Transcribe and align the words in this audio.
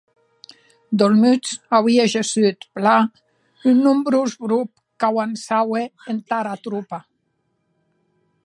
D’Olmutz, 1.01 1.51
auie 1.79 2.05
gessut, 2.13 2.67
plan, 2.79 3.05
un 3.73 3.85
nombrós 3.89 4.35
grop 4.47 4.71
qu’auançaue 5.01 5.85
entara 6.15 6.53
tropa. 6.65 6.99